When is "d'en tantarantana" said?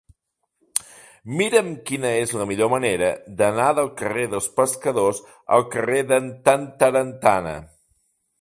6.13-7.57